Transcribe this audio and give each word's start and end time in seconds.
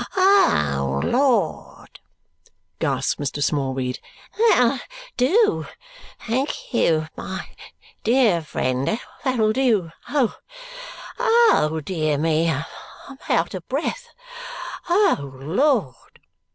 "O 0.17 0.99
Lord!" 1.03 1.99
gasps 2.79 3.17
Mr. 3.19 3.43
Smallweed. 3.43 3.99
"That'll 4.35 4.79
do. 5.15 5.67
Thank 6.25 6.73
you, 6.73 7.05
my 7.15 7.45
dear 8.03 8.41
friend, 8.41 8.99
that'll 9.23 9.53
do. 9.53 9.91
Oh, 10.09 11.81
dear 11.85 12.17
me, 12.17 12.49
I'm 12.49 13.19
out 13.29 13.53
of 13.53 13.67
breath. 13.67 14.07
O 14.89 15.19
Lord!" 15.39 16.19